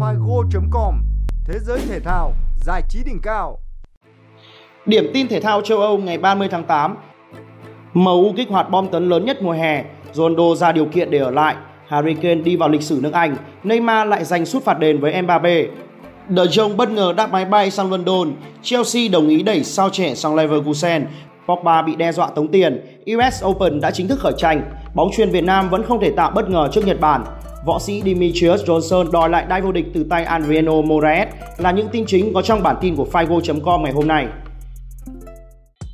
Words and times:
figo.com 0.00 0.94
Thế 1.44 1.58
giới 1.58 1.80
thể 1.88 2.00
thao, 2.00 2.32
giải 2.64 2.82
trí 2.88 2.98
đỉnh 3.04 3.20
cao. 3.22 3.58
Điểm 4.86 5.10
tin 5.14 5.28
thể 5.28 5.40
thao 5.40 5.60
châu 5.60 5.78
Âu 5.78 5.98
ngày 5.98 6.18
30 6.18 6.48
tháng 6.50 6.64
8 6.64 6.96
MU 7.94 8.32
kích 8.36 8.48
hoạt 8.48 8.70
bom 8.70 8.88
tấn 8.88 9.08
lớn 9.08 9.24
nhất 9.24 9.42
mùa 9.42 9.52
hè. 9.52 9.84
Ronaldo 10.12 10.54
ra 10.54 10.72
điều 10.72 10.84
kiện 10.84 11.10
để 11.10 11.18
ở 11.18 11.30
lại. 11.30 11.56
Harry 11.88 12.14
Kane 12.14 12.34
đi 12.34 12.56
vào 12.56 12.68
lịch 12.68 12.82
sử 12.82 13.00
nước 13.02 13.12
Anh. 13.12 13.36
Neymar 13.64 14.08
lại 14.08 14.24
giành 14.24 14.46
sút 14.46 14.64
phạt 14.64 14.78
đền 14.78 15.00
với 15.00 15.22
Mbappe 15.22 15.66
De 16.28 16.44
Jong 16.44 16.76
bất 16.76 16.90
ngờ 16.90 17.14
đáp 17.16 17.32
máy 17.32 17.44
bay 17.44 17.70
sang 17.70 17.90
London. 17.90 18.32
Chelsea 18.62 19.08
đồng 19.12 19.28
ý 19.28 19.42
đẩy 19.42 19.64
sao 19.64 19.90
trẻ 19.90 20.14
sang 20.14 20.34
Leverkusen. 20.34 21.06
Pogba 21.46 21.82
bị 21.82 21.96
đe 21.96 22.12
dọa 22.12 22.30
tống 22.30 22.48
tiền. 22.48 23.00
US 23.16 23.44
Open 23.44 23.80
đã 23.80 23.90
chính 23.90 24.08
thức 24.08 24.18
khởi 24.20 24.32
tranh. 24.38 24.62
Bóng 24.94 25.10
chuyền 25.16 25.30
Việt 25.30 25.44
Nam 25.44 25.68
vẫn 25.70 25.82
không 25.82 26.00
thể 26.00 26.10
tạo 26.10 26.30
bất 26.30 26.50
ngờ 26.50 26.68
trước 26.72 26.86
Nhật 26.86 27.00
Bản. 27.00 27.24
Võ 27.66 27.78
sĩ 27.78 28.02
Demetrius 28.04 28.62
Johnson 28.62 29.10
đòi 29.10 29.28
lại 29.28 29.46
đai 29.48 29.60
vô 29.60 29.72
địch 29.72 29.86
từ 29.94 30.04
tay 30.04 30.24
Adriano 30.24 30.80
Moraes 30.80 31.28
là 31.58 31.70
những 31.70 31.88
tin 31.92 32.06
chính 32.06 32.32
có 32.34 32.42
trong 32.42 32.62
bản 32.62 32.76
tin 32.80 32.96
của 32.96 33.06
Figo.com 33.12 33.82
ngày 33.82 33.92
hôm 33.92 34.08
nay. 34.08 34.26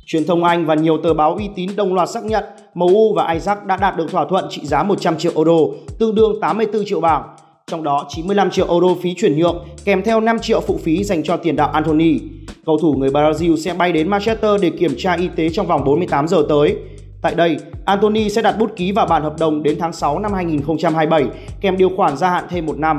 Truyền 0.05 0.25
thông 0.25 0.43
Anh 0.43 0.65
và 0.65 0.75
nhiều 0.75 0.97
tờ 0.97 1.13
báo 1.13 1.35
uy 1.35 1.49
tín 1.55 1.69
đồng 1.75 1.93
loạt 1.93 2.09
xác 2.09 2.23
nhận 2.23 2.43
MU 2.73 3.13
và 3.13 3.33
Isaac 3.33 3.65
đã 3.65 3.77
đạt 3.77 3.97
được 3.97 4.11
thỏa 4.11 4.25
thuận 4.25 4.45
trị 4.49 4.65
giá 4.65 4.83
100 4.83 5.17
triệu 5.17 5.31
euro, 5.35 5.57
tương 5.99 6.15
đương 6.15 6.39
84 6.41 6.85
triệu 6.85 7.01
bảng. 7.01 7.23
Trong 7.71 7.83
đó 7.83 8.05
95 8.09 8.51
triệu 8.51 8.67
euro 8.69 8.87
phí 9.01 9.13
chuyển 9.13 9.39
nhượng 9.39 9.65
kèm 9.85 10.03
theo 10.03 10.21
5 10.21 10.39
triệu 10.39 10.61
phụ 10.61 10.79
phí 10.83 11.03
dành 11.03 11.23
cho 11.23 11.37
tiền 11.37 11.55
đạo 11.55 11.69
Anthony. 11.69 12.19
Cầu 12.65 12.77
thủ 12.81 12.93
người 12.93 13.09
Brazil 13.09 13.55
sẽ 13.55 13.73
bay 13.73 13.91
đến 13.91 14.09
Manchester 14.09 14.61
để 14.61 14.69
kiểm 14.69 14.91
tra 14.97 15.13
y 15.13 15.27
tế 15.35 15.49
trong 15.49 15.67
vòng 15.67 15.83
48 15.85 16.27
giờ 16.27 16.45
tới. 16.49 16.75
Tại 17.21 17.35
đây, 17.35 17.57
Anthony 17.85 18.29
sẽ 18.29 18.41
đặt 18.41 18.57
bút 18.59 18.75
ký 18.75 18.91
vào 18.91 19.05
bản 19.05 19.23
hợp 19.23 19.35
đồng 19.39 19.63
đến 19.63 19.77
tháng 19.79 19.93
6 19.93 20.19
năm 20.19 20.33
2027 20.33 21.25
kèm 21.61 21.77
điều 21.77 21.89
khoản 21.97 22.17
gia 22.17 22.29
hạn 22.29 22.43
thêm 22.49 22.65
một 22.65 22.77
năm. 22.77 22.97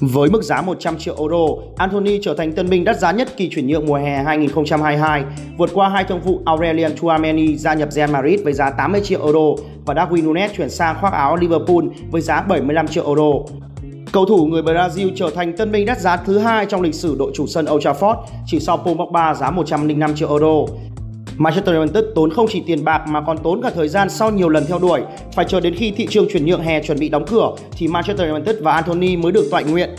Với 0.00 0.30
mức 0.30 0.42
giá 0.42 0.62
100 0.62 0.98
triệu 0.98 1.16
euro, 1.18 1.46
Anthony 1.76 2.18
trở 2.22 2.34
thành 2.34 2.52
tân 2.52 2.70
binh 2.70 2.84
đắt 2.84 2.98
giá 2.98 3.12
nhất 3.12 3.28
kỳ 3.36 3.50
chuyển 3.50 3.66
nhượng 3.66 3.86
mùa 3.86 3.94
hè 3.94 4.22
2022, 4.22 5.24
vượt 5.58 5.70
qua 5.74 5.88
hai 5.88 6.04
thương 6.04 6.20
vụ 6.20 6.42
Aurelien 6.44 6.96
Tchouameni 6.96 7.56
gia 7.56 7.74
nhập 7.74 7.92
Real 7.92 8.10
Madrid 8.10 8.40
với 8.44 8.52
giá 8.52 8.70
80 8.70 9.00
triệu 9.04 9.24
euro 9.24 9.62
và 9.86 9.94
Darwin 9.94 10.24
Nunes 10.24 10.50
chuyển 10.56 10.70
sang 10.70 10.96
khoác 11.00 11.12
áo 11.12 11.36
Liverpool 11.36 11.84
với 12.10 12.20
giá 12.20 12.42
75 12.42 12.88
triệu 12.88 13.06
euro. 13.06 13.32
Cầu 14.12 14.24
thủ 14.24 14.46
người 14.46 14.62
Brazil 14.62 15.10
trở 15.16 15.30
thành 15.34 15.56
tân 15.56 15.72
binh 15.72 15.86
đắt 15.86 16.00
giá 16.00 16.16
thứ 16.16 16.38
hai 16.38 16.66
trong 16.66 16.82
lịch 16.82 16.94
sử 16.94 17.16
đội 17.18 17.32
chủ 17.34 17.46
sân 17.46 17.66
Old 17.70 17.86
Trafford, 17.86 18.16
chỉ 18.46 18.60
sau 18.60 18.76
Paul 18.76 18.96
Pogba 18.98 19.34
giá 19.34 19.50
105 19.50 20.14
triệu 20.14 20.28
euro. 20.28 20.72
Manchester 21.38 21.76
United 21.76 22.04
tốn 22.14 22.30
không 22.30 22.46
chỉ 22.48 22.62
tiền 22.66 22.84
bạc 22.84 23.04
mà 23.08 23.20
còn 23.20 23.38
tốn 23.38 23.62
cả 23.62 23.70
thời 23.74 23.88
gian 23.88 24.10
sau 24.10 24.30
nhiều 24.30 24.48
lần 24.48 24.64
theo 24.68 24.78
đuổi. 24.78 25.02
Phải 25.34 25.44
chờ 25.48 25.60
đến 25.60 25.74
khi 25.74 25.90
thị 25.90 26.06
trường 26.10 26.26
chuyển 26.32 26.46
nhượng 26.46 26.62
hè 26.62 26.82
chuẩn 26.82 26.98
bị 26.98 27.08
đóng 27.08 27.24
cửa 27.26 27.50
thì 27.72 27.88
Manchester 27.88 28.30
United 28.30 28.56
và 28.60 28.72
Anthony 28.72 29.16
mới 29.16 29.32
được 29.32 29.48
toại 29.50 29.64
nguyện. 29.64 29.90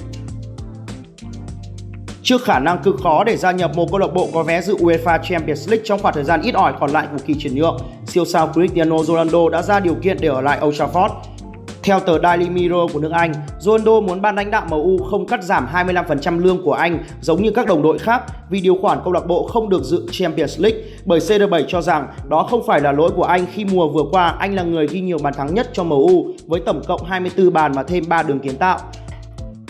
Trước 2.23 2.43
khả 2.43 2.59
năng 2.59 2.83
cực 2.83 2.95
khó 3.03 3.23
để 3.23 3.37
gia 3.37 3.51
nhập 3.51 3.71
một 3.75 3.91
câu 3.91 3.99
lạc 3.99 4.13
bộ 4.13 4.27
có 4.33 4.43
vé 4.43 4.61
dự 4.61 4.75
UEFA 4.75 5.19
Champions 5.23 5.69
League 5.69 5.83
trong 5.85 5.99
khoảng 6.01 6.13
thời 6.13 6.23
gian 6.23 6.41
ít 6.41 6.55
ỏi 6.55 6.73
còn 6.79 6.91
lại 6.91 7.07
của 7.11 7.17
kỳ 7.25 7.33
chuyển 7.33 7.55
nhượng, 7.55 7.77
siêu 8.05 8.25
sao 8.25 8.49
Cristiano 8.53 9.03
Ronaldo 9.03 9.49
đã 9.49 9.61
ra 9.61 9.79
điều 9.79 9.95
kiện 9.95 10.17
để 10.19 10.27
ở 10.27 10.41
lại 10.41 10.59
Old 10.65 10.81
Trafford. 10.81 11.09
Theo 11.87 11.99
tờ 11.99 12.19
Daily 12.19 12.49
Mirror 12.49 12.93
của 12.93 12.99
nước 12.99 13.11
Anh, 13.11 13.33
Ronaldo 13.59 13.99
muốn 13.99 14.21
ban 14.21 14.35
lãnh 14.35 14.51
đạo 14.51 14.65
MU 14.69 14.97
không 14.97 15.27
cắt 15.27 15.43
giảm 15.43 15.67
25% 15.73 16.39
lương 16.39 16.63
của 16.63 16.73
anh 16.73 17.03
giống 17.21 17.43
như 17.43 17.51
các 17.51 17.67
đồng 17.67 17.81
đội 17.81 17.99
khác 17.99 18.23
vì 18.49 18.61
điều 18.61 18.77
khoản 18.81 18.99
câu 19.03 19.13
lạc 19.13 19.27
bộ 19.27 19.47
không 19.47 19.69
được 19.69 19.83
dự 19.83 20.05
Champions 20.11 20.59
League 20.59 20.79
bởi 21.05 21.19
CR7 21.19 21.63
cho 21.67 21.81
rằng 21.81 22.07
đó 22.29 22.47
không 22.49 22.63
phải 22.67 22.81
là 22.81 22.91
lỗi 22.91 23.11
của 23.15 23.23
anh 23.23 23.45
khi 23.53 23.65
mùa 23.65 23.87
vừa 23.87 24.03
qua 24.11 24.35
anh 24.39 24.55
là 24.55 24.63
người 24.63 24.87
ghi 24.87 25.01
nhiều 25.01 25.17
bàn 25.23 25.33
thắng 25.33 25.53
nhất 25.53 25.69
cho 25.73 25.83
MU 25.83 26.25
với 26.47 26.59
tổng 26.59 26.81
cộng 26.87 27.03
24 27.05 27.53
bàn 27.53 27.71
và 27.71 27.83
thêm 27.83 28.03
3 28.07 28.23
đường 28.23 28.39
kiến 28.39 28.55
tạo. 28.55 28.79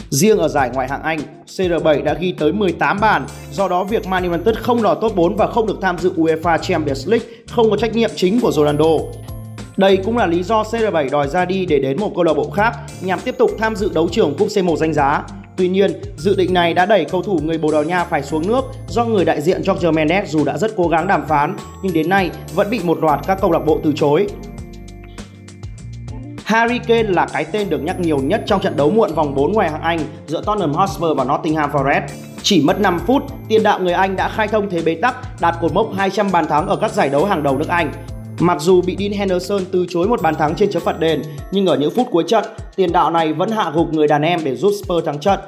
Riêng 0.09 0.37
ở 0.37 0.47
giải 0.47 0.69
ngoại 0.73 0.87
hạng 0.87 1.03
Anh, 1.03 1.19
CR7 1.47 2.03
đã 2.03 2.13
ghi 2.13 2.31
tới 2.31 2.51
18 2.51 2.97
bàn, 3.01 3.25
do 3.51 3.67
đó 3.67 3.83
việc 3.83 4.07
Man 4.07 4.31
United 4.31 4.57
không 4.57 4.83
lọt 4.83 4.97
top 5.01 5.15
4 5.15 5.35
và 5.35 5.47
không 5.47 5.67
được 5.67 5.77
tham 5.81 5.97
dự 5.97 6.13
UEFA 6.15 6.57
Champions 6.57 7.07
League 7.07 7.27
không 7.49 7.69
có 7.69 7.77
trách 7.77 7.95
nhiệm 7.95 8.09
chính 8.15 8.39
của 8.41 8.51
Ronaldo. 8.51 8.87
Đây 9.77 9.97
cũng 9.97 10.17
là 10.17 10.27
lý 10.27 10.43
do 10.43 10.63
CR7 10.63 11.09
đòi 11.09 11.27
ra 11.27 11.45
đi 11.45 11.65
để 11.65 11.79
đến 11.79 11.97
một 11.99 12.11
câu 12.15 12.23
lạc 12.23 12.33
bộ 12.33 12.49
khác 12.49 12.77
nhằm 13.01 13.19
tiếp 13.19 13.35
tục 13.37 13.51
tham 13.59 13.75
dự 13.75 13.91
đấu 13.93 14.07
trường 14.11 14.35
cúp 14.37 14.47
C1 14.47 14.75
danh 14.75 14.93
giá. 14.93 15.23
Tuy 15.57 15.69
nhiên, 15.69 15.91
dự 16.17 16.35
định 16.35 16.53
này 16.53 16.73
đã 16.73 16.85
đẩy 16.85 17.05
cầu 17.05 17.21
thủ 17.21 17.39
người 17.43 17.57
Bồ 17.57 17.71
Đào 17.71 17.83
Nha 17.83 18.03
phải 18.03 18.23
xuống 18.23 18.47
nước 18.47 18.61
do 18.87 19.05
người 19.05 19.25
đại 19.25 19.41
diện 19.41 19.61
Jorge 19.61 19.93
Mendes 19.93 20.29
dù 20.29 20.45
đã 20.45 20.57
rất 20.57 20.71
cố 20.77 20.87
gắng 20.87 21.07
đàm 21.07 21.27
phán 21.27 21.55
nhưng 21.83 21.93
đến 21.93 22.09
nay 22.09 22.31
vẫn 22.55 22.69
bị 22.69 22.79
một 22.83 22.99
loạt 23.01 23.19
các 23.27 23.41
câu 23.41 23.51
lạc 23.51 23.65
bộ 23.65 23.79
từ 23.83 23.93
chối. 23.95 24.27
Harry 26.43 26.79
Kane 26.79 27.03
là 27.03 27.27
cái 27.33 27.45
tên 27.45 27.69
được 27.69 27.83
nhắc 27.83 27.99
nhiều 27.99 28.17
nhất 28.17 28.43
trong 28.45 28.61
trận 28.61 28.77
đấu 28.77 28.91
muộn 28.91 29.13
vòng 29.13 29.35
4 29.35 29.51
ngoài 29.51 29.71
hạng 29.71 29.81
Anh 29.81 29.99
giữa 30.27 30.41
Tottenham 30.45 30.73
Hotspur 30.73 31.17
và 31.17 31.23
Nottingham 31.23 31.71
Forest. 31.71 32.07
Chỉ 32.41 32.63
mất 32.63 32.79
5 32.79 32.99
phút, 33.07 33.23
tiền 33.49 33.63
đạo 33.63 33.79
người 33.79 33.93
Anh 33.93 34.15
đã 34.15 34.29
khai 34.29 34.47
thông 34.47 34.69
thế 34.69 34.81
bế 34.81 34.95
tắc, 34.95 35.15
đạt 35.41 35.55
cột 35.61 35.73
mốc 35.73 35.93
200 35.97 36.31
bàn 36.31 36.47
thắng 36.47 36.67
ở 36.67 36.75
các 36.75 36.91
giải 36.91 37.09
đấu 37.09 37.25
hàng 37.25 37.43
đầu 37.43 37.57
nước 37.57 37.67
Anh. 37.67 37.91
Mặc 38.39 38.61
dù 38.61 38.81
bị 38.81 38.95
Dean 38.99 39.11
Henderson 39.11 39.61
từ 39.71 39.85
chối 39.89 40.07
một 40.07 40.21
bàn 40.21 40.35
thắng 40.35 40.55
trên 40.55 40.71
chấm 40.71 40.83
phạt 40.83 40.99
đền, 40.99 41.21
nhưng 41.51 41.65
ở 41.65 41.77
những 41.77 41.91
phút 41.91 42.07
cuối 42.11 42.23
trận, 42.27 42.45
tiền 42.75 42.91
đạo 42.91 43.11
này 43.11 43.33
vẫn 43.33 43.51
hạ 43.51 43.71
gục 43.75 43.93
người 43.93 44.07
đàn 44.07 44.21
em 44.21 44.39
để 44.43 44.55
giúp 44.55 44.71
Spurs 44.83 45.05
thắng 45.05 45.19
trận. 45.19 45.39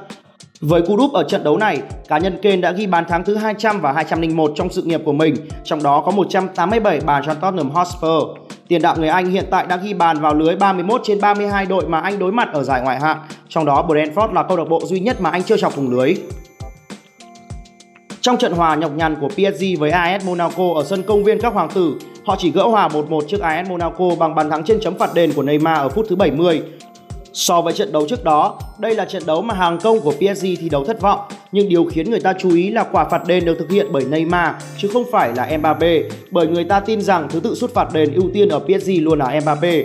Với 0.61 0.81
cú 0.81 0.97
đúp 0.97 1.13
ở 1.13 1.23
trận 1.23 1.43
đấu 1.43 1.57
này, 1.57 1.81
cá 2.07 2.17
nhân 2.17 2.37
Kane 2.41 2.57
đã 2.57 2.71
ghi 2.71 2.87
bàn 2.87 3.05
thắng 3.09 3.23
thứ 3.23 3.35
200 3.35 3.81
và 3.81 3.91
201 3.91 4.51
trong 4.55 4.69
sự 4.69 4.83
nghiệp 4.83 5.01
của 5.05 5.13
mình, 5.13 5.35
trong 5.63 5.83
đó 5.83 6.03
có 6.05 6.11
187 6.11 6.99
bàn 6.99 7.23
cho 7.25 7.33
Tottenham 7.33 7.69
Hotspur. 7.69 8.37
Tiền 8.67 8.81
đạo 8.81 8.95
người 8.97 9.09
Anh 9.09 9.25
hiện 9.25 9.45
tại 9.51 9.65
đã 9.67 9.77
ghi 9.77 9.93
bàn 9.93 10.21
vào 10.21 10.33
lưới 10.33 10.55
31 10.55 11.01
trên 11.03 11.21
32 11.21 11.65
đội 11.65 11.87
mà 11.87 11.99
anh 11.99 12.19
đối 12.19 12.31
mặt 12.31 12.49
ở 12.53 12.63
giải 12.63 12.81
ngoại 12.81 12.99
hạng, 12.99 13.17
trong 13.49 13.65
đó 13.65 13.85
Brentford 13.87 14.33
là 14.33 14.43
câu 14.43 14.57
lạc 14.57 14.69
bộ 14.69 14.81
duy 14.85 14.99
nhất 14.99 15.21
mà 15.21 15.29
anh 15.29 15.43
chưa 15.43 15.57
chọc 15.57 15.75
thủng 15.75 15.91
lưới. 15.97 16.15
Trong 18.21 18.37
trận 18.37 18.53
hòa 18.53 18.75
nhọc 18.75 18.91
nhằn 18.95 19.15
của 19.21 19.29
PSG 19.29 19.63
với 19.79 19.91
AS 19.91 20.25
Monaco 20.25 20.73
ở 20.75 20.83
sân 20.83 21.03
công 21.03 21.23
viên 21.23 21.41
các 21.41 21.53
hoàng 21.53 21.69
tử, 21.73 21.93
họ 22.29 22.35
chỉ 22.39 22.51
gỡ 22.51 22.63
hòa 22.63 22.87
1-1 22.87 23.21
trước 23.21 23.41
AS 23.41 23.69
Monaco 23.69 24.15
bằng 24.19 24.35
bàn 24.35 24.49
thắng 24.49 24.63
trên 24.63 24.79
chấm 24.81 24.97
phạt 24.97 25.13
đền 25.13 25.33
của 25.33 25.43
Neymar 25.43 25.77
ở 25.77 25.89
phút 25.89 26.05
thứ 26.09 26.15
70. 26.15 26.61
So 27.33 27.61
với 27.61 27.73
trận 27.73 27.91
đấu 27.91 28.07
trước 28.07 28.23
đó, 28.23 28.59
đây 28.79 28.95
là 28.95 29.05
trận 29.05 29.23
đấu 29.25 29.41
mà 29.41 29.53
hàng 29.53 29.79
công 29.79 29.99
của 29.99 30.11
PSG 30.11 30.43
thi 30.43 30.69
đấu 30.71 30.85
thất 30.85 31.01
vọng, 31.01 31.19
nhưng 31.51 31.69
điều 31.69 31.85
khiến 31.85 32.11
người 32.11 32.19
ta 32.19 32.33
chú 32.39 32.55
ý 32.55 32.71
là 32.71 32.83
quả 32.83 33.05
phạt 33.05 33.27
đền 33.27 33.45
được 33.45 33.55
thực 33.59 33.71
hiện 33.71 33.87
bởi 33.91 34.05
Neymar 34.09 34.55
chứ 34.77 34.87
không 34.93 35.03
phải 35.11 35.33
là 35.35 35.57
Mbappe, 35.57 36.01
bởi 36.31 36.47
người 36.47 36.63
ta 36.63 36.79
tin 36.79 37.01
rằng 37.01 37.27
thứ 37.29 37.39
tự 37.39 37.55
sút 37.55 37.73
phạt 37.73 37.93
đền 37.93 38.13
ưu 38.13 38.29
tiên 38.33 38.49
ở 38.49 38.59
PSG 38.59 38.89
luôn 38.99 39.19
là 39.19 39.39
Mbappe. 39.43 39.83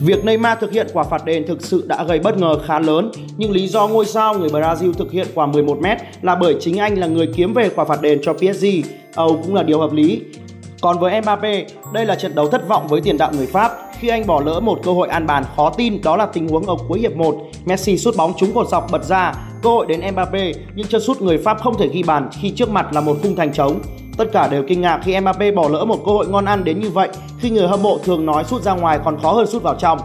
Việc 0.00 0.24
Neymar 0.24 0.58
thực 0.58 0.72
hiện 0.72 0.86
quả 0.92 1.04
phạt 1.04 1.24
đền 1.24 1.46
thực 1.46 1.62
sự 1.62 1.84
đã 1.86 2.04
gây 2.04 2.18
bất 2.18 2.38
ngờ 2.38 2.58
khá 2.66 2.78
lớn, 2.78 3.10
nhưng 3.36 3.50
lý 3.50 3.68
do 3.68 3.88
ngôi 3.88 4.06
sao 4.06 4.38
người 4.38 4.48
Brazil 4.48 4.92
thực 4.92 5.12
hiện 5.12 5.26
quả 5.34 5.46
11m 5.46 5.96
là 6.22 6.34
bởi 6.34 6.56
chính 6.60 6.78
anh 6.78 6.98
là 6.98 7.06
người 7.06 7.26
kiếm 7.36 7.54
về 7.54 7.68
quả 7.68 7.84
phạt 7.84 8.02
đền 8.02 8.20
cho 8.22 8.32
PSG. 8.32 8.66
Âu 9.14 9.40
cũng 9.42 9.54
là 9.54 9.62
điều 9.62 9.80
hợp 9.80 9.92
lý. 9.92 10.20
Còn 10.82 10.98
với 10.98 11.20
Mbappe, 11.20 11.64
đây 11.92 12.06
là 12.06 12.14
trận 12.14 12.34
đấu 12.34 12.48
thất 12.48 12.68
vọng 12.68 12.88
với 12.88 13.00
tiền 13.00 13.18
đạo 13.18 13.32
người 13.36 13.46
Pháp 13.46 13.72
khi 13.98 14.08
anh 14.08 14.26
bỏ 14.26 14.40
lỡ 14.40 14.60
một 14.60 14.78
cơ 14.82 14.92
hội 14.92 15.08
ăn 15.08 15.26
bàn 15.26 15.44
khó 15.56 15.70
tin 15.70 16.02
đó 16.02 16.16
là 16.16 16.26
tình 16.26 16.48
huống 16.48 16.66
ở 16.66 16.76
cuối 16.88 16.98
hiệp 16.98 17.16
1. 17.16 17.34
Messi 17.64 17.98
sút 17.98 18.16
bóng 18.16 18.32
trúng 18.36 18.52
cột 18.54 18.68
dọc 18.68 18.86
bật 18.92 19.04
ra, 19.04 19.34
cơ 19.62 19.70
hội 19.70 19.86
đến 19.86 20.00
Mbappe 20.12 20.52
nhưng 20.74 20.86
chân 20.86 21.00
sút 21.00 21.20
người 21.20 21.38
Pháp 21.38 21.60
không 21.62 21.78
thể 21.78 21.88
ghi 21.88 22.02
bàn 22.02 22.28
khi 22.40 22.50
trước 22.50 22.70
mặt 22.70 22.86
là 22.92 23.00
một 23.00 23.16
khung 23.22 23.36
thành 23.36 23.52
trống. 23.52 23.80
Tất 24.18 24.24
cả 24.32 24.48
đều 24.48 24.64
kinh 24.68 24.80
ngạc 24.80 25.00
khi 25.04 25.20
Mbappe 25.20 25.50
bỏ 25.50 25.68
lỡ 25.68 25.84
một 25.84 25.98
cơ 26.06 26.12
hội 26.12 26.26
ngon 26.28 26.44
ăn 26.44 26.64
đến 26.64 26.80
như 26.80 26.90
vậy 26.90 27.08
khi 27.40 27.50
người 27.50 27.68
hâm 27.68 27.82
mộ 27.82 27.98
thường 27.98 28.26
nói 28.26 28.44
sút 28.44 28.62
ra 28.62 28.74
ngoài 28.74 28.98
còn 29.04 29.18
khó 29.22 29.32
hơn 29.32 29.46
sút 29.46 29.62
vào 29.62 29.74
trong. 29.78 29.98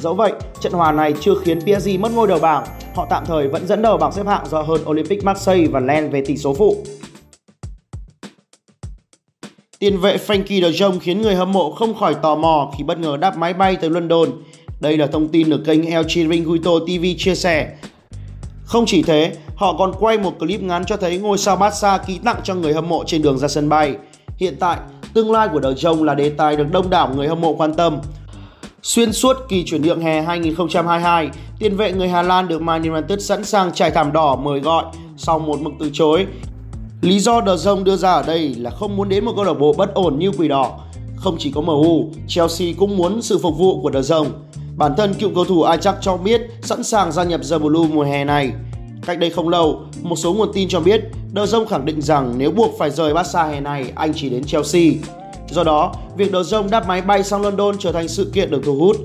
Dẫu 0.00 0.14
vậy, 0.14 0.32
trận 0.60 0.72
hòa 0.72 0.92
này 0.92 1.14
chưa 1.20 1.34
khiến 1.44 1.60
PSG 1.60 1.88
mất 2.00 2.12
ngôi 2.12 2.28
đầu 2.28 2.38
bảng, 2.38 2.64
họ 2.94 3.06
tạm 3.10 3.24
thời 3.26 3.48
vẫn 3.48 3.66
dẫn 3.66 3.82
đầu 3.82 3.96
bảng 3.96 4.12
xếp 4.12 4.26
hạng 4.26 4.46
do 4.46 4.62
hơn 4.62 4.80
Olympic 4.86 5.24
Marseille 5.24 5.66
và 5.66 5.80
Lens 5.80 6.12
về 6.12 6.22
tỷ 6.26 6.36
số 6.36 6.54
phụ. 6.54 6.76
Tiền 9.84 9.98
vệ 9.98 10.16
Frankie 10.16 10.60
de 10.60 10.68
Jong 10.70 10.98
khiến 10.98 11.22
người 11.22 11.34
hâm 11.34 11.52
mộ 11.52 11.70
không 11.70 11.94
khỏi 11.94 12.14
tò 12.14 12.34
mò 12.34 12.70
khi 12.78 12.84
bất 12.84 12.98
ngờ 12.98 13.16
đáp 13.16 13.36
máy 13.36 13.52
bay 13.52 13.76
tới 13.76 13.90
London. 13.90 14.28
Đây 14.80 14.96
là 14.96 15.06
thông 15.06 15.28
tin 15.28 15.50
được 15.50 15.60
kênh 15.66 15.86
El 15.86 16.04
Chiringuito 16.08 16.70
TV 16.78 17.04
chia 17.18 17.34
sẻ. 17.34 17.72
Không 18.64 18.84
chỉ 18.86 19.02
thế, 19.02 19.32
họ 19.56 19.74
còn 19.78 19.92
quay 20.00 20.18
một 20.18 20.38
clip 20.38 20.62
ngắn 20.62 20.84
cho 20.84 20.96
thấy 20.96 21.18
ngôi 21.18 21.38
sao 21.38 21.56
Barca 21.56 21.98
ký 21.98 22.18
tặng 22.24 22.40
cho 22.44 22.54
người 22.54 22.74
hâm 22.74 22.88
mộ 22.88 23.04
trên 23.06 23.22
đường 23.22 23.38
ra 23.38 23.48
sân 23.48 23.68
bay. 23.68 23.96
Hiện 24.36 24.56
tại, 24.60 24.78
tương 25.14 25.32
lai 25.32 25.48
của 25.52 25.60
De 25.60 25.68
Jong 25.68 26.04
là 26.04 26.14
đề 26.14 26.30
tài 26.30 26.56
được 26.56 26.72
đông 26.72 26.90
đảo 26.90 27.10
người 27.16 27.28
hâm 27.28 27.40
mộ 27.40 27.54
quan 27.54 27.74
tâm. 27.74 27.98
Xuyên 28.82 29.12
suốt 29.12 29.36
kỳ 29.48 29.64
chuyển 29.64 29.82
nhượng 29.82 30.00
hè 30.00 30.22
2022, 30.22 31.30
tiền 31.58 31.76
vệ 31.76 31.92
người 31.92 32.08
Hà 32.08 32.22
Lan 32.22 32.48
được 32.48 32.62
Man 32.62 32.82
United 32.82 33.22
sẵn 33.22 33.44
sàng 33.44 33.72
trải 33.72 33.90
thảm 33.90 34.12
đỏ 34.12 34.36
mời 34.36 34.60
gọi 34.60 34.84
sau 35.16 35.38
một 35.38 35.60
mực 35.60 35.72
từ 35.80 35.90
chối 35.92 36.26
Lý 37.04 37.18
do 37.18 37.42
De 37.46 37.52
Jong 37.52 37.84
đưa 37.84 37.96
ra 37.96 38.12
ở 38.12 38.22
đây 38.22 38.54
là 38.58 38.70
không 38.70 38.96
muốn 38.96 39.08
đến 39.08 39.24
một 39.24 39.32
câu 39.36 39.44
lạc 39.44 39.52
bộ 39.52 39.72
bất 39.72 39.94
ổn 39.94 40.18
như 40.18 40.30
Quỷ 40.30 40.48
Đỏ. 40.48 40.78
Không 41.16 41.36
chỉ 41.38 41.52
có 41.54 41.60
MU, 41.60 42.08
Chelsea 42.28 42.68
cũng 42.78 42.96
muốn 42.96 43.22
sự 43.22 43.38
phục 43.38 43.58
vụ 43.58 43.80
của 43.82 43.90
De 43.92 44.00
Jong. 44.00 44.26
Bản 44.76 44.94
thân 44.96 45.14
cựu 45.14 45.30
cầu 45.34 45.44
thủ 45.44 45.64
Ajax 45.64 45.94
cho 46.00 46.16
biết 46.16 46.40
sẵn 46.62 46.84
sàng 46.84 47.12
gia 47.12 47.24
nhập 47.24 47.40
The 47.50 47.58
Blue 47.58 47.88
mùa 47.92 48.02
hè 48.02 48.24
này. 48.24 48.52
Cách 49.06 49.18
đây 49.18 49.30
không 49.30 49.48
lâu, 49.48 49.80
một 50.02 50.16
số 50.16 50.32
nguồn 50.32 50.52
tin 50.52 50.68
cho 50.68 50.80
biết 50.80 51.00
De 51.36 51.42
Jong 51.42 51.66
khẳng 51.66 51.84
định 51.84 52.02
rằng 52.02 52.34
nếu 52.38 52.50
buộc 52.50 52.70
phải 52.78 52.90
rời 52.90 53.14
Barca 53.14 53.44
hè 53.44 53.60
này, 53.60 53.92
anh 53.94 54.12
chỉ 54.14 54.28
đến 54.28 54.44
Chelsea. 54.44 54.92
Do 55.50 55.64
đó, 55.64 55.94
việc 56.16 56.32
De 56.32 56.38
Jong 56.38 56.70
đáp 56.70 56.88
máy 56.88 57.00
bay 57.00 57.22
sang 57.22 57.42
London 57.42 57.76
trở 57.78 57.92
thành 57.92 58.08
sự 58.08 58.30
kiện 58.34 58.50
được 58.50 58.60
thu 58.64 58.74
hút. 58.74 58.96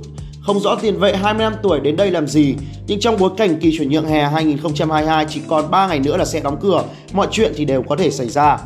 Không 0.49 0.59
rõ 0.59 0.75
tiền 0.75 0.99
vệ 0.99 1.15
25 1.15 1.53
tuổi 1.63 1.79
đến 1.79 1.95
đây 1.95 2.11
làm 2.11 2.27
gì, 2.27 2.55
nhưng 2.87 2.99
trong 2.99 3.17
bối 3.19 3.29
cảnh 3.37 3.59
kỳ 3.59 3.77
chuyển 3.77 3.89
nhượng 3.89 4.07
hè 4.07 4.23
2022 4.23 5.25
chỉ 5.29 5.41
còn 5.47 5.71
3 5.71 5.87
ngày 5.87 5.99
nữa 5.99 6.17
là 6.17 6.25
sẽ 6.25 6.39
đóng 6.39 6.57
cửa, 6.61 6.83
mọi 7.13 7.27
chuyện 7.31 7.53
thì 7.55 7.65
đều 7.65 7.83
có 7.83 7.95
thể 7.95 8.11
xảy 8.11 8.29
ra. 8.29 8.57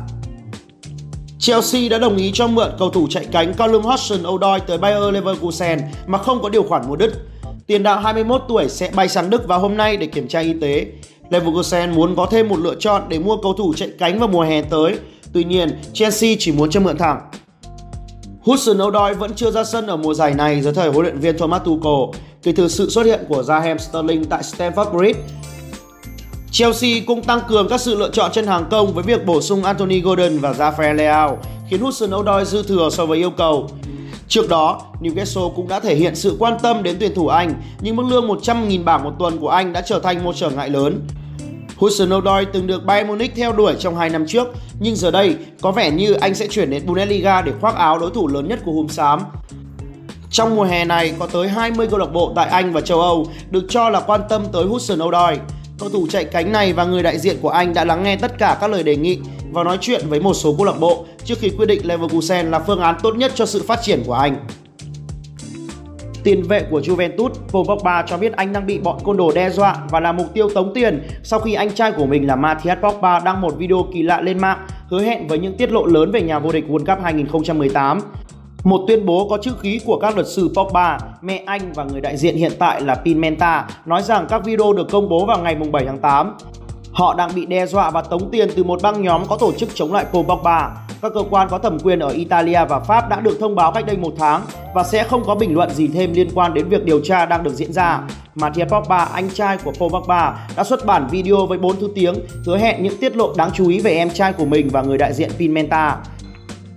Chelsea 1.38 1.88
đã 1.88 1.98
đồng 1.98 2.16
ý 2.16 2.30
cho 2.34 2.46
mượn 2.46 2.70
cầu 2.78 2.90
thủ 2.90 3.06
chạy 3.10 3.26
cánh 3.32 3.54
Callum 3.54 3.82
Hudson-Odoi 3.82 4.58
tới 4.58 4.78
Bayer 4.78 5.14
Leverkusen 5.14 5.80
mà 6.06 6.18
không 6.18 6.42
có 6.42 6.48
điều 6.48 6.62
khoản 6.62 6.88
mua 6.88 6.96
đứt. 6.96 7.12
Tiền 7.66 7.82
đạo 7.82 8.00
21 8.00 8.42
tuổi 8.48 8.68
sẽ 8.68 8.90
bay 8.94 9.08
sang 9.08 9.30
Đức 9.30 9.48
vào 9.48 9.60
hôm 9.60 9.76
nay 9.76 9.96
để 9.96 10.06
kiểm 10.06 10.28
tra 10.28 10.40
y 10.40 10.52
tế. 10.60 10.86
Leverkusen 11.30 11.90
muốn 11.90 12.16
có 12.16 12.26
thêm 12.26 12.48
một 12.48 12.58
lựa 12.58 12.74
chọn 12.74 13.02
để 13.08 13.18
mua 13.18 13.36
cầu 13.36 13.54
thủ 13.54 13.74
chạy 13.76 13.88
cánh 13.98 14.18
vào 14.18 14.28
mùa 14.28 14.42
hè 14.42 14.62
tới. 14.62 14.98
Tuy 15.32 15.44
nhiên, 15.44 15.68
Chelsea 15.92 16.30
chỉ 16.38 16.52
muốn 16.52 16.70
cho 16.70 16.80
mượn 16.80 16.98
thẳng. 16.98 17.20
Hudson 18.44 18.82
Odoi 18.82 19.14
vẫn 19.14 19.34
chưa 19.34 19.50
ra 19.50 19.64
sân 19.64 19.86
ở 19.86 19.96
mùa 19.96 20.14
giải 20.14 20.34
này 20.34 20.62
dưới 20.62 20.72
thời 20.72 20.88
huấn 20.88 21.02
luyện 21.02 21.18
viên 21.18 21.38
Thomas 21.38 21.62
Tuchel 21.64 22.20
kể 22.42 22.52
từ 22.56 22.68
sự 22.68 22.90
xuất 22.90 23.06
hiện 23.06 23.20
của 23.28 23.42
Raheem 23.42 23.78
Sterling 23.78 24.24
tại 24.24 24.42
Stamford 24.42 24.96
Bridge. 24.96 25.20
Chelsea 26.50 26.90
cũng 27.06 27.22
tăng 27.22 27.40
cường 27.48 27.68
các 27.68 27.80
sự 27.80 27.94
lựa 27.96 28.10
chọn 28.10 28.32
trên 28.32 28.46
hàng 28.46 28.64
công 28.70 28.94
với 28.94 29.04
việc 29.04 29.26
bổ 29.26 29.40
sung 29.40 29.64
Anthony 29.64 30.00
Gordon 30.00 30.38
và 30.38 30.52
Rafael 30.52 30.94
Leao, 30.94 31.38
khiến 31.70 31.80
Hudson 31.80 32.14
Odoi 32.14 32.44
dư 32.44 32.62
thừa 32.62 32.88
so 32.92 33.06
với 33.06 33.18
yêu 33.18 33.30
cầu. 33.30 33.68
Trước 34.28 34.48
đó, 34.48 34.82
Newcastle 35.00 35.54
cũng 35.54 35.68
đã 35.68 35.80
thể 35.80 35.94
hiện 35.94 36.16
sự 36.16 36.36
quan 36.38 36.56
tâm 36.62 36.82
đến 36.82 36.96
tuyển 37.00 37.14
thủ 37.14 37.28
Anh, 37.28 37.54
nhưng 37.80 37.96
mức 37.96 38.04
lương 38.10 38.28
100.000 38.28 38.84
bảng 38.84 39.04
một 39.04 39.12
tuần 39.18 39.38
của 39.38 39.48
anh 39.48 39.72
đã 39.72 39.80
trở 39.80 39.98
thành 39.98 40.24
một 40.24 40.36
trở 40.36 40.50
ngại 40.50 40.70
lớn. 40.70 41.00
Hudson 41.76 42.14
Odoi 42.14 42.44
từng 42.44 42.66
được 42.66 42.84
Bayern 42.84 43.08
Munich 43.08 43.32
theo 43.36 43.52
đuổi 43.52 43.74
trong 43.78 43.96
2 43.96 44.10
năm 44.10 44.26
trước, 44.26 44.48
nhưng 44.80 44.96
giờ 44.96 45.10
đây 45.10 45.36
có 45.60 45.72
vẻ 45.72 45.90
như 45.90 46.12
anh 46.12 46.34
sẽ 46.34 46.46
chuyển 46.46 46.70
đến 46.70 46.86
Bundesliga 46.86 47.42
để 47.42 47.52
khoác 47.60 47.74
áo 47.74 47.98
đối 47.98 48.10
thủ 48.10 48.28
lớn 48.28 48.48
nhất 48.48 48.58
của 48.64 48.72
Hùm 48.72 48.86
Xám. 48.86 49.20
Trong 50.30 50.56
mùa 50.56 50.64
hè 50.64 50.84
này 50.84 51.14
có 51.18 51.26
tới 51.26 51.48
20 51.48 51.86
câu 51.90 51.98
lạc 51.98 52.12
bộ 52.12 52.32
tại 52.36 52.48
Anh 52.48 52.72
và 52.72 52.80
châu 52.80 53.00
Âu 53.00 53.26
được 53.50 53.64
cho 53.68 53.88
là 53.88 54.00
quan 54.00 54.20
tâm 54.28 54.44
tới 54.52 54.64
Hudson 54.64 55.02
Odoi. 55.02 55.38
Cầu 55.78 55.88
thủ 55.88 56.06
chạy 56.10 56.24
cánh 56.24 56.52
này 56.52 56.72
và 56.72 56.84
người 56.84 57.02
đại 57.02 57.18
diện 57.18 57.36
của 57.42 57.48
anh 57.48 57.74
đã 57.74 57.84
lắng 57.84 58.02
nghe 58.02 58.16
tất 58.16 58.38
cả 58.38 58.58
các 58.60 58.70
lời 58.70 58.82
đề 58.82 58.96
nghị 58.96 59.18
và 59.52 59.64
nói 59.64 59.78
chuyện 59.80 60.08
với 60.08 60.20
một 60.20 60.34
số 60.34 60.54
câu 60.56 60.66
lạc 60.66 60.80
bộ 60.80 61.04
trước 61.24 61.38
khi 61.38 61.50
quyết 61.50 61.66
định 61.66 61.86
Leverkusen 61.86 62.50
là 62.50 62.58
phương 62.58 62.80
án 62.80 62.96
tốt 63.02 63.16
nhất 63.16 63.32
cho 63.34 63.46
sự 63.46 63.62
phát 63.62 63.82
triển 63.82 64.02
của 64.06 64.14
anh. 64.14 64.46
Tiền 66.24 66.42
vệ 66.42 66.62
của 66.70 66.80
Juventus, 66.80 67.28
Paul 67.52 67.66
Pogba 67.66 68.02
cho 68.06 68.16
biết 68.16 68.32
anh 68.32 68.52
đang 68.52 68.66
bị 68.66 68.78
bọn 68.78 68.98
côn 69.04 69.16
đồ 69.16 69.32
đe 69.34 69.50
dọa 69.50 69.76
và 69.90 70.00
là 70.00 70.12
mục 70.12 70.34
tiêu 70.34 70.48
tống 70.54 70.74
tiền 70.74 71.02
sau 71.22 71.40
khi 71.40 71.54
anh 71.54 71.70
trai 71.70 71.92
của 71.92 72.06
mình 72.06 72.26
là 72.26 72.36
Matthias 72.36 72.78
Pogba 72.78 73.18
đăng 73.18 73.40
một 73.40 73.54
video 73.58 73.86
kỳ 73.92 74.02
lạ 74.02 74.20
lên 74.20 74.38
mạng 74.38 74.66
hứa 74.88 75.02
hẹn 75.02 75.28
với 75.28 75.38
những 75.38 75.56
tiết 75.56 75.72
lộ 75.72 75.86
lớn 75.86 76.10
về 76.10 76.22
nhà 76.22 76.38
vô 76.38 76.52
địch 76.52 76.64
World 76.68 76.94
Cup 76.94 77.04
2018. 77.04 78.00
Một 78.64 78.84
tuyên 78.88 79.06
bố 79.06 79.28
có 79.28 79.38
chữ 79.42 79.52
ký 79.62 79.80
của 79.86 79.98
các 79.98 80.14
luật 80.14 80.26
sư 80.28 80.50
Pogba, 80.54 80.98
mẹ 81.22 81.42
anh 81.46 81.72
và 81.72 81.84
người 81.84 82.00
đại 82.00 82.16
diện 82.16 82.36
hiện 82.36 82.52
tại 82.58 82.80
là 82.80 82.94
Pinmenta 82.94 83.68
nói 83.86 84.02
rằng 84.02 84.26
các 84.28 84.44
video 84.44 84.72
được 84.72 84.86
công 84.90 85.08
bố 85.08 85.24
vào 85.26 85.38
ngày 85.38 85.54
7 85.54 85.84
tháng 85.86 85.98
8. 85.98 86.36
Họ 86.94 87.14
đang 87.14 87.30
bị 87.34 87.46
đe 87.46 87.66
dọa 87.66 87.90
và 87.90 88.02
tống 88.02 88.30
tiền 88.30 88.48
từ 88.56 88.64
một 88.64 88.82
băng 88.82 89.02
nhóm 89.02 89.26
có 89.28 89.36
tổ 89.36 89.52
chức 89.52 89.68
chống 89.74 89.92
lại 89.92 90.06
Paul 90.12 90.26
Pogba. 90.26 90.70
Các 91.02 91.12
cơ 91.14 91.22
quan 91.30 91.48
có 91.48 91.58
thẩm 91.58 91.78
quyền 91.78 91.98
ở 91.98 92.08
Italia 92.08 92.64
và 92.68 92.80
Pháp 92.80 93.08
đã 93.08 93.20
được 93.20 93.36
thông 93.40 93.54
báo 93.54 93.72
cách 93.72 93.86
đây 93.86 93.96
một 93.96 94.14
tháng 94.18 94.42
và 94.74 94.84
sẽ 94.84 95.04
không 95.04 95.24
có 95.26 95.34
bình 95.34 95.54
luận 95.54 95.70
gì 95.70 95.88
thêm 95.88 96.12
liên 96.12 96.28
quan 96.34 96.54
đến 96.54 96.68
việc 96.68 96.84
điều 96.84 97.00
tra 97.00 97.26
đang 97.26 97.42
được 97.42 97.54
diễn 97.54 97.72
ra. 97.72 98.00
Mathias 98.34 98.68
Pogba, 98.68 98.98
anh 98.98 99.30
trai 99.30 99.58
của 99.64 99.72
Paul 99.78 99.92
Pogba, 99.92 100.48
đã 100.56 100.64
xuất 100.64 100.86
bản 100.86 101.06
video 101.10 101.46
với 101.46 101.58
4 101.58 101.80
thứ 101.80 101.90
tiếng 101.94 102.14
hứa 102.46 102.58
hẹn 102.58 102.82
những 102.82 102.96
tiết 103.00 103.16
lộ 103.16 103.34
đáng 103.36 103.50
chú 103.54 103.68
ý 103.68 103.80
về 103.80 103.94
em 103.94 104.10
trai 104.10 104.32
của 104.32 104.44
mình 104.44 104.68
và 104.72 104.82
người 104.82 104.98
đại 104.98 105.12
diện 105.12 105.30
Pimenta. 105.38 105.96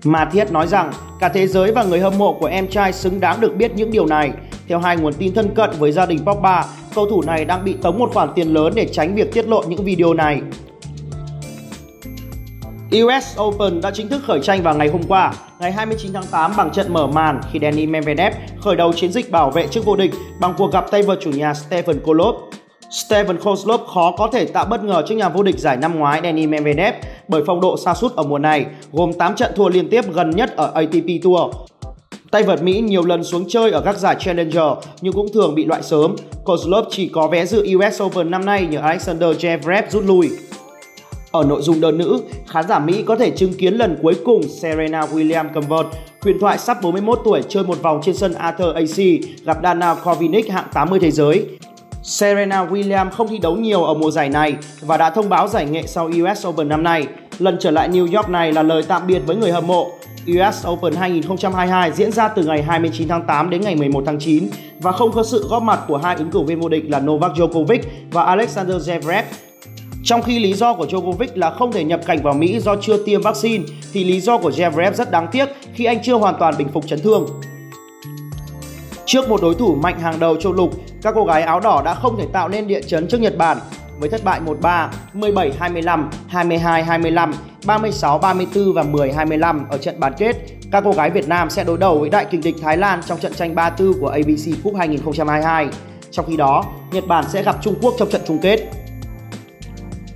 Mathias 0.03 0.51
nói 0.51 0.67
rằng 0.67 0.91
cả 1.19 1.29
thế 1.29 1.47
giới 1.47 1.71
và 1.71 1.83
người 1.83 1.99
hâm 1.99 2.17
mộ 2.17 2.33
của 2.33 2.45
em 2.45 2.67
trai 2.67 2.93
xứng 2.93 3.19
đáng 3.19 3.41
được 3.41 3.55
biết 3.55 3.71
những 3.75 3.91
điều 3.91 4.05
này. 4.05 4.31
Theo 4.67 4.79
hai 4.79 4.97
nguồn 4.97 5.13
tin 5.13 5.33
thân 5.33 5.55
cận 5.55 5.69
với 5.79 5.91
gia 5.91 6.05
đình 6.05 6.19
Pogba, 6.25 6.65
cầu 6.97 7.05
thủ 7.09 7.21
này 7.21 7.45
đang 7.45 7.65
bị 7.65 7.75
tống 7.81 7.99
một 7.99 8.13
khoản 8.13 8.29
tiền 8.35 8.53
lớn 8.53 8.73
để 8.75 8.87
tránh 8.91 9.15
việc 9.15 9.33
tiết 9.33 9.47
lộ 9.47 9.63
những 9.67 9.83
video 9.83 10.13
này. 10.13 10.41
US 12.91 13.39
Open 13.41 13.81
đã 13.81 13.91
chính 13.91 14.09
thức 14.09 14.21
khởi 14.23 14.39
tranh 14.43 14.63
vào 14.63 14.75
ngày 14.75 14.87
hôm 14.87 15.01
qua, 15.07 15.33
ngày 15.59 15.71
29 15.71 16.13
tháng 16.13 16.23
8 16.31 16.51
bằng 16.57 16.71
trận 16.71 16.93
mở 16.93 17.07
màn 17.07 17.41
khi 17.51 17.59
Danny 17.61 17.85
Medvedev 17.85 18.33
khởi 18.61 18.75
đầu 18.75 18.93
chiến 18.93 19.11
dịch 19.11 19.31
bảo 19.31 19.51
vệ 19.51 19.67
chức 19.67 19.85
vô 19.85 19.95
địch 19.95 20.11
bằng 20.41 20.53
cuộc 20.57 20.71
gặp 20.71 20.91
tay 20.91 21.03
vợt 21.03 21.19
chủ 21.21 21.31
nhà 21.31 21.53
Stephen 21.53 21.99
Kolov. 22.05 22.35
Stephen 22.89 23.37
Kozlov 23.37 23.85
khó 23.85 24.11
có 24.17 24.29
thể 24.33 24.45
tạo 24.45 24.65
bất 24.65 24.83
ngờ 24.83 25.03
trước 25.07 25.15
nhà 25.15 25.29
vô 25.29 25.43
địch 25.43 25.59
giải 25.59 25.77
năm 25.77 25.99
ngoái 25.99 26.21
Danny 26.23 26.47
Medvedev 26.47 26.93
bởi 27.27 27.43
phong 27.47 27.61
độ 27.61 27.77
sa 27.77 27.93
sút 27.93 28.15
ở 28.15 28.23
mùa 28.23 28.39
này, 28.39 28.65
gồm 28.91 29.13
8 29.13 29.35
trận 29.35 29.51
thua 29.55 29.69
liên 29.69 29.89
tiếp 29.89 30.13
gần 30.13 30.29
nhất 30.29 30.55
ở 30.55 30.71
ATP 30.75 31.23
Tour. 31.23 31.55
Tay 32.37 32.43
vợt 32.43 32.63
Mỹ 32.63 32.81
nhiều 32.81 33.05
lần 33.05 33.23
xuống 33.23 33.45
chơi 33.49 33.71
ở 33.71 33.81
các 33.81 33.97
giải 33.97 34.15
Challenger 34.19 34.63
nhưng 35.01 35.13
cũng 35.13 35.33
thường 35.33 35.55
bị 35.55 35.65
loại 35.65 35.83
sớm. 35.83 36.15
Kozlov 36.45 36.83
chỉ 36.89 37.09
có 37.09 37.27
vé 37.27 37.45
dự 37.45 37.65
US 37.75 38.01
Open 38.03 38.31
năm 38.31 38.45
nay 38.45 38.67
nhờ 38.71 38.79
Alexander 38.79 39.37
Zverev 39.37 39.83
rút 39.89 40.03
lui. 40.05 40.29
Ở 41.31 41.43
nội 41.43 41.61
dung 41.61 41.81
đơn 41.81 41.97
nữ, 41.97 42.21
khán 42.47 42.67
giả 42.67 42.79
Mỹ 42.79 43.03
có 43.05 43.15
thể 43.15 43.29
chứng 43.29 43.53
kiến 43.53 43.73
lần 43.73 43.97
cuối 44.01 44.15
cùng 44.25 44.43
Serena 44.43 45.01
Williams 45.01 45.49
cầm 45.53 45.63
vợt. 45.67 45.85
Huyền 46.21 46.39
thoại 46.39 46.57
sắp 46.57 46.77
41 46.81 47.19
tuổi 47.25 47.41
chơi 47.49 47.63
một 47.63 47.81
vòng 47.81 48.01
trên 48.03 48.15
sân 48.15 48.33
Arthur 48.33 48.75
AC 48.75 48.97
gặp 49.45 49.57
Dana 49.63 49.95
Kovinic 49.95 50.51
hạng 50.51 50.67
80 50.73 50.99
thế 50.99 51.11
giới. 51.11 51.45
Serena 52.03 52.65
Williams 52.65 53.09
không 53.09 53.27
thi 53.27 53.37
đấu 53.37 53.55
nhiều 53.55 53.83
ở 53.83 53.93
mùa 53.93 54.11
giải 54.11 54.29
này 54.29 54.55
và 54.81 54.97
đã 54.97 55.09
thông 55.09 55.29
báo 55.29 55.47
giải 55.47 55.65
nghệ 55.65 55.83
sau 55.87 56.05
US 56.05 56.47
Open 56.47 56.69
năm 56.69 56.83
nay. 56.83 57.07
Lần 57.39 57.57
trở 57.59 57.71
lại 57.71 57.89
New 57.89 58.17
York 58.17 58.29
này 58.29 58.53
là 58.53 58.63
lời 58.63 58.83
tạm 58.87 59.07
biệt 59.07 59.19
với 59.25 59.35
người 59.35 59.51
hâm 59.51 59.67
mộ. 59.67 59.91
US 60.27 60.67
Open 60.67 60.93
2022 60.93 61.91
diễn 61.91 62.11
ra 62.11 62.27
từ 62.27 62.43
ngày 62.43 62.63
29 62.63 63.07
tháng 63.07 63.25
8 63.27 63.49
đến 63.49 63.61
ngày 63.61 63.75
11 63.75 64.03
tháng 64.05 64.19
9 64.19 64.49
và 64.79 64.91
không 64.91 65.11
có 65.11 65.23
sự 65.23 65.47
góp 65.49 65.63
mặt 65.63 65.79
của 65.87 65.97
hai 65.97 66.15
ứng 66.15 66.31
cử 66.31 66.41
viên 66.41 66.59
vô 66.59 66.69
địch 66.69 66.83
là 66.89 66.99
Novak 66.99 67.31
Djokovic 67.31 67.79
và 68.11 68.23
Alexander 68.23 68.89
Zverev. 68.89 69.23
Trong 70.03 70.21
khi 70.21 70.39
lý 70.39 70.53
do 70.53 70.73
của 70.73 70.85
Djokovic 70.85 71.27
là 71.35 71.51
không 71.51 71.71
thể 71.71 71.83
nhập 71.83 71.99
cảnh 72.05 72.23
vào 72.23 72.33
Mỹ 72.33 72.59
do 72.59 72.75
chưa 72.81 73.03
tiêm 73.03 73.21
vaccine, 73.21 73.63
thì 73.93 74.03
lý 74.03 74.19
do 74.19 74.37
của 74.37 74.49
Zverev 74.49 74.93
rất 74.93 75.11
đáng 75.11 75.27
tiếc 75.31 75.45
khi 75.73 75.85
anh 75.85 76.03
chưa 76.03 76.15
hoàn 76.15 76.35
toàn 76.39 76.53
bình 76.57 76.67
phục 76.73 76.87
chấn 76.87 76.99
thương. 76.99 77.27
Trước 79.05 79.29
một 79.29 79.41
đối 79.41 79.55
thủ 79.55 79.75
mạnh 79.75 79.99
hàng 79.99 80.19
đầu 80.19 80.35
châu 80.35 80.53
lục, 80.53 80.71
các 81.01 81.13
cô 81.15 81.25
gái 81.25 81.41
áo 81.41 81.59
đỏ 81.59 81.81
đã 81.85 81.93
không 81.93 82.17
thể 82.17 82.25
tạo 82.33 82.49
nên 82.49 82.67
địa 82.67 82.81
chấn 82.81 83.07
trước 83.07 83.21
Nhật 83.21 83.37
Bản 83.37 83.57
với 83.99 84.09
thất 84.09 84.23
bại 84.23 84.41
1-3, 84.61 84.89
17-25, 85.13 86.09
22-25, 86.31 87.33
36-34 87.65 88.73
và 88.73 88.83
10-25 88.83 89.59
ở 89.69 89.77
trận 89.77 89.99
bán 89.99 90.13
kết. 90.17 90.35
Các 90.71 90.83
cô 90.83 90.91
gái 90.91 91.09
Việt 91.09 91.27
Nam 91.27 91.49
sẽ 91.49 91.63
đối 91.63 91.77
đầu 91.77 91.99
với 91.99 92.09
đại 92.09 92.25
kình 92.25 92.41
địch 92.41 92.55
Thái 92.61 92.77
Lan 92.77 93.01
trong 93.07 93.19
trận 93.19 93.33
tranh 93.33 93.55
34 93.55 94.01
của 94.01 94.07
ABC 94.07 94.63
Cup 94.63 94.75
2022. 94.75 95.67
Trong 96.11 96.25
khi 96.25 96.37
đó, 96.37 96.63
Nhật 96.91 97.07
Bản 97.07 97.25
sẽ 97.29 97.43
gặp 97.43 97.55
Trung 97.61 97.75
Quốc 97.81 97.93
trong 97.99 98.09
trận 98.09 98.21
chung 98.27 98.39
kết. 98.41 98.59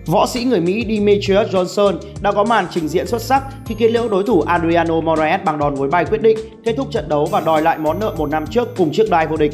Võ 0.05 0.27
sĩ 0.27 0.43
người 0.43 0.61
Mỹ 0.61 0.85
Demetrius 0.89 1.55
Johnson 1.55 1.99
đã 2.21 2.31
có 2.31 2.43
màn 2.43 2.65
trình 2.71 2.87
diễn 2.87 3.07
xuất 3.07 3.21
sắc 3.21 3.43
khi 3.65 3.75
kiến 3.75 3.93
liễu 3.93 4.09
đối 4.09 4.23
thủ 4.23 4.41
Adriano 4.41 5.01
Moraes 5.01 5.41
bằng 5.45 5.59
đòn 5.59 5.75
gối 5.75 5.87
bay 5.87 6.05
quyết 6.05 6.21
định, 6.21 6.37
kết 6.63 6.73
thúc 6.77 6.87
trận 6.91 7.09
đấu 7.09 7.25
và 7.25 7.39
đòi 7.39 7.61
lại 7.61 7.77
món 7.77 7.99
nợ 7.99 8.15
một 8.17 8.29
năm 8.29 8.47
trước 8.47 8.67
cùng 8.77 8.91
chiếc 8.91 9.09
đai 9.09 9.27
vô 9.27 9.37
địch. 9.37 9.51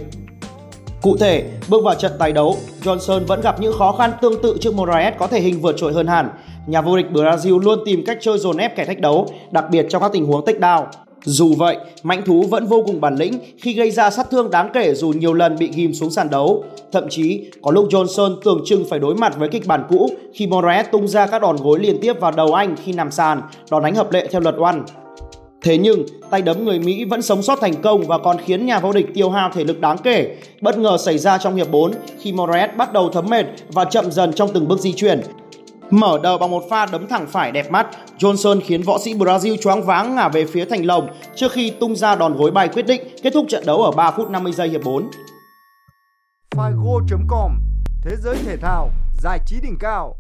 Cụ 1.08 1.18
thể, 1.18 1.44
bước 1.70 1.84
vào 1.84 1.96
trận 1.96 2.12
tái 2.20 2.32
đấu, 2.32 2.56
Johnson 2.84 3.26
vẫn 3.26 3.42
gặp 3.42 3.62
những 3.62 3.74
khó 3.74 3.92
khăn 3.92 4.12
tương 4.22 4.42
tự 4.42 4.58
trước 4.62 4.74
Moraes 4.74 5.14
có 5.18 5.28
thể 5.28 5.40
hình 5.40 5.62
vượt 5.62 5.76
trội 5.78 5.94
hơn 5.94 6.08
hẳn. 6.08 6.30
Nhà 6.68 6.82
vô 6.82 6.98
địch 6.98 7.06
Brazil 7.14 7.60
luôn 7.60 7.80
tìm 7.86 8.04
cách 8.06 8.18
chơi 8.22 8.38
dồn 8.38 8.58
ép 8.58 8.76
kẻ 8.76 8.86
thách 8.86 9.00
đấu, 9.00 9.28
đặc 9.52 9.66
biệt 9.72 9.86
trong 9.90 10.02
các 10.02 10.12
tình 10.14 10.26
huống 10.26 10.46
tích 10.46 10.60
đao. 10.60 10.88
Dù 11.24 11.54
vậy, 11.58 11.78
Mạnh 12.04 12.22
Thú 12.26 12.46
vẫn 12.50 12.68
vô 12.68 12.84
cùng 12.86 13.02
bản 13.02 13.16
lĩnh 13.16 13.40
khi 13.62 13.74
gây 13.74 13.92
ra 13.92 14.10
sát 14.10 14.30
thương 14.32 14.52
đáng 14.52 14.70
kể 14.74 14.94
dù 14.94 15.10
nhiều 15.10 15.34
lần 15.34 15.58
bị 15.58 15.70
ghim 15.74 15.94
xuống 15.94 16.12
sàn 16.12 16.30
đấu. 16.30 16.64
Thậm 16.92 17.10
chí, 17.10 17.46
có 17.62 17.72
lúc 17.72 17.90
Johnson 17.90 18.36
tưởng 18.46 18.62
chừng 18.66 18.86
phải 18.90 19.00
đối 19.00 19.16
mặt 19.16 19.38
với 19.38 19.50
kịch 19.50 19.68
bản 19.68 19.84
cũ 19.90 20.10
khi 20.34 20.48
Moraes 20.48 20.88
tung 20.92 21.08
ra 21.08 21.28
các 21.28 21.42
đòn 21.42 21.56
gối 21.56 21.80
liên 21.80 21.98
tiếp 22.02 22.20
vào 22.20 22.32
đầu 22.32 22.54
anh 22.54 22.76
khi 22.84 22.94
nằm 22.94 23.12
sàn, 23.12 23.42
đòn 23.72 23.84
đánh 23.84 23.96
hợp 23.96 24.12
lệ 24.12 24.28
theo 24.32 24.42
luật 24.42 24.56
oan. 24.58 24.84
Thế 25.68 25.78
nhưng, 25.78 26.06
tay 26.30 26.42
đấm 26.42 26.66
người 26.66 26.80
Mỹ 26.80 27.06
vẫn 27.06 27.22
sống 27.22 27.42
sót 27.42 27.62
thành 27.62 27.82
công 27.82 28.08
và 28.08 28.18
còn 28.18 28.38
khiến 28.46 28.66
nhà 28.66 28.80
vô 28.80 28.92
địch 28.92 29.08
tiêu 29.14 29.30
hao 29.30 29.50
thể 29.54 29.64
lực 29.64 29.80
đáng 29.80 29.98
kể. 29.98 30.38
Bất 30.62 30.78
ngờ 30.78 30.98
xảy 30.98 31.18
ra 31.18 31.38
trong 31.38 31.56
hiệp 31.56 31.72
4 31.72 31.92
khi 32.20 32.32
Moraes 32.32 32.70
bắt 32.78 32.94
đầu 32.94 33.10
thấm 33.10 33.26
mệt 33.30 33.46
và 33.70 33.86
chậm 33.86 34.12
dần 34.12 34.34
trong 34.34 34.50
từng 34.54 34.68
bước 34.68 34.80
di 34.80 34.94
chuyển. 34.94 35.22
Mở 35.90 36.20
đầu 36.24 36.38
bằng 36.38 36.52
một 36.52 36.64
pha 36.70 36.86
đấm 36.86 37.08
thẳng 37.08 37.28
phải 37.30 37.52
đẹp 37.52 37.72
mắt, 37.72 37.88
Johnson 38.20 38.60
khiến 38.66 38.82
võ 38.82 38.98
sĩ 39.00 39.14
Brazil 39.14 39.58
choáng 39.58 39.84
váng 39.84 40.16
ngả 40.16 40.30
về 40.30 40.46
phía 40.46 40.66
thành 40.66 40.86
lồng 40.86 41.08
trước 41.36 41.52
khi 41.52 41.70
tung 41.70 41.96
ra 41.96 42.16
đòn 42.16 42.38
gối 42.38 42.52
bay 42.52 42.68
quyết 42.68 42.86
định 42.88 43.02
kết 43.24 43.34
thúc 43.34 43.46
trận 43.50 43.66
đấu 43.66 43.82
ở 43.84 43.92
3 43.92 44.12
phút 44.12 44.30
50 44.30 44.54
giây 44.54 44.70
hiệp 44.70 44.82
4. 44.84 45.10
Figo.com 46.56 47.52
Thế 48.02 48.16
giới 48.24 48.36
thể 48.46 48.58
thao, 48.58 48.92
giải 49.22 49.40
trí 49.46 49.56
đỉnh 49.62 49.78
cao 49.80 50.16